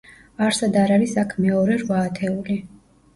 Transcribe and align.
არსად 0.45 0.77
არ 0.83 0.93
არის 0.95 1.13
აქ 1.23 1.35
მეორე 1.45 1.75
რვა 1.83 1.99
ათეული. 2.07 2.57